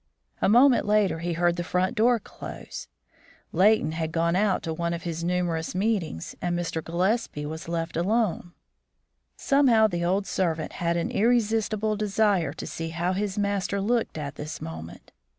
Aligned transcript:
A 0.41 0.49
moment 0.49 0.87
later 0.87 1.19
he 1.19 1.33
heard 1.33 1.57
the 1.57 1.63
front 1.63 1.93
door 1.95 2.17
close. 2.17 2.87
Leighton 3.51 3.91
had 3.91 4.11
gone 4.11 4.35
out 4.35 4.63
to 4.63 4.73
one 4.73 4.95
of 4.95 5.03
his 5.03 5.23
numerous 5.23 5.75
meetings, 5.75 6.35
and 6.41 6.57
Mr. 6.57 6.83
Gillespie 6.83 7.45
was 7.45 7.67
left 7.69 7.95
alone. 7.95 8.53
Somehow 9.37 9.85
the 9.85 10.03
old 10.03 10.25
servant 10.25 10.73
had 10.73 10.97
an 10.97 11.11
irresistible 11.11 11.95
desire 11.95 12.51
to 12.51 12.65
see 12.65 12.89
how 12.89 13.13
his 13.13 13.37
master 13.37 13.79
looked 13.79 14.17
at 14.17 14.37
this 14.37 14.59
moment. 14.59 15.11